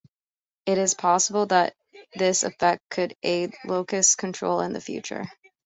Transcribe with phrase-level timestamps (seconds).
[0.65, 1.75] It is possible that
[2.15, 5.27] this effect could aid locust control in the future.